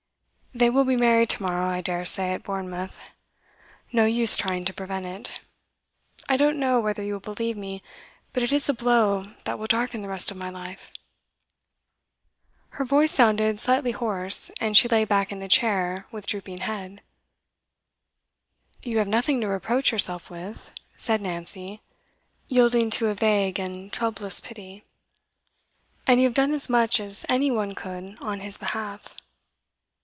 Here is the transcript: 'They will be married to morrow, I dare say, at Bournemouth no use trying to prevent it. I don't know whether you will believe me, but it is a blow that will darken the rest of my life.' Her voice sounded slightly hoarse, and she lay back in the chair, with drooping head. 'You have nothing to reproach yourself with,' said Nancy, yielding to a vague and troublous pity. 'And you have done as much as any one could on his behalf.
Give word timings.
'They 0.53 0.69
will 0.69 0.83
be 0.83 0.97
married 0.97 1.29
to 1.29 1.41
morrow, 1.41 1.69
I 1.69 1.79
dare 1.79 2.03
say, 2.03 2.33
at 2.33 2.43
Bournemouth 2.43 3.09
no 3.93 4.03
use 4.03 4.35
trying 4.35 4.65
to 4.65 4.73
prevent 4.73 5.05
it. 5.05 5.39
I 6.27 6.35
don't 6.35 6.59
know 6.59 6.77
whether 6.77 7.01
you 7.01 7.13
will 7.13 7.21
believe 7.21 7.55
me, 7.55 7.81
but 8.33 8.43
it 8.43 8.51
is 8.51 8.67
a 8.67 8.73
blow 8.73 9.27
that 9.45 9.57
will 9.57 9.67
darken 9.67 10.01
the 10.01 10.09
rest 10.09 10.29
of 10.29 10.35
my 10.35 10.49
life.' 10.49 10.91
Her 12.71 12.83
voice 12.83 13.13
sounded 13.13 13.61
slightly 13.61 13.91
hoarse, 13.91 14.49
and 14.59 14.75
she 14.75 14.89
lay 14.89 15.05
back 15.05 15.31
in 15.31 15.39
the 15.39 15.47
chair, 15.47 16.05
with 16.11 16.27
drooping 16.27 16.57
head. 16.57 17.01
'You 18.83 18.97
have 18.97 19.07
nothing 19.07 19.39
to 19.39 19.47
reproach 19.47 19.93
yourself 19.93 20.29
with,' 20.29 20.69
said 20.97 21.21
Nancy, 21.21 21.81
yielding 22.49 22.89
to 22.91 23.07
a 23.07 23.15
vague 23.15 23.57
and 23.57 23.91
troublous 23.93 24.41
pity. 24.41 24.83
'And 26.05 26.19
you 26.19 26.27
have 26.27 26.35
done 26.35 26.51
as 26.51 26.67
much 26.69 26.99
as 26.99 27.25
any 27.29 27.49
one 27.51 27.73
could 27.73 28.17
on 28.21 28.41
his 28.41 28.57
behalf. 28.57 29.15